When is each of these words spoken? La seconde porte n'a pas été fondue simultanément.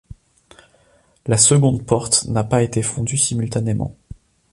La 1.27 1.37
seconde 1.37 1.85
porte 1.85 2.25
n'a 2.25 2.43
pas 2.43 2.63
été 2.63 2.81
fondue 2.81 3.17
simultanément. 3.19 3.95